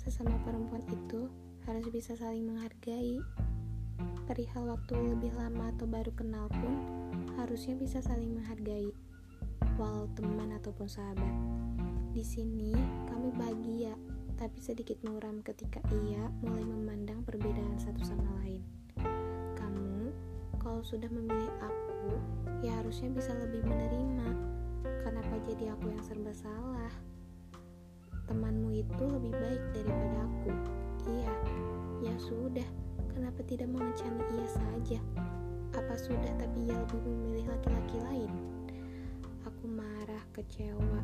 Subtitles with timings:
[0.00, 1.28] sesama perempuan itu
[1.64, 3.20] harus bisa saling menghargai.
[4.24, 6.74] Perihal waktu lebih lama atau baru kenal pun
[7.36, 8.88] harusnya bisa saling menghargai,
[9.76, 11.34] walau teman ataupun sahabat.
[12.16, 12.72] Di sini
[13.10, 13.92] kami bahagia,
[14.34, 18.64] tapi sedikit muram ketika ia mulai memandang perbedaan satu sama lain.
[19.56, 20.10] Kamu,
[20.56, 22.16] kalau sudah memilih aku,
[22.64, 24.28] ya harusnya bisa lebih menerima.
[25.04, 27.13] Kenapa jadi aku yang serba salah?
[28.24, 30.52] Temanmu itu lebih baik daripada aku.
[31.12, 31.32] Iya,
[32.00, 32.68] ya sudah.
[33.14, 35.00] Kenapa tidak mengecani ia saja?
[35.76, 38.32] Apa sudah tapi ia lebih memilih laki-laki lain?
[39.44, 41.00] Aku marah, kecewa,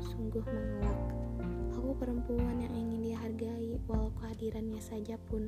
[0.00, 1.00] sungguh mengelak.
[1.76, 5.46] Aku perempuan yang ingin dihargai walau kehadirannya saja pun.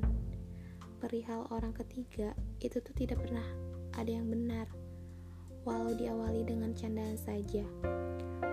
[1.01, 3.45] Perihal orang ketiga, itu tuh tidak pernah
[3.97, 4.69] ada yang benar.
[5.65, 7.65] Walau diawali dengan candaan saja.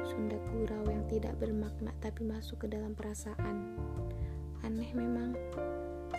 [0.03, 3.79] Sunda gurau yang tidak bermakna tapi masuk ke dalam perasaan.
[4.67, 5.35] Aneh memang,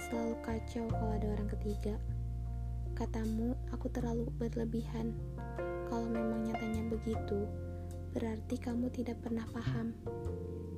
[0.07, 1.95] selalu kacau kalau ada orang ketiga.
[2.93, 5.11] Katamu, aku terlalu berlebihan.
[5.91, 7.47] Kalau memang nyatanya begitu,
[8.13, 9.97] berarti kamu tidak pernah paham.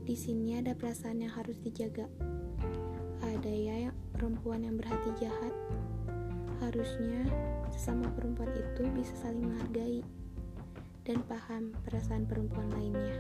[0.06, 2.08] Di sini ada perasaan yang harus dijaga.
[3.22, 5.54] Ada ya perempuan yang berhati jahat.
[6.64, 7.28] Harusnya
[7.74, 10.02] sesama perempuan itu bisa saling menghargai
[11.06, 13.14] dan paham perasaan perempuan lainnya.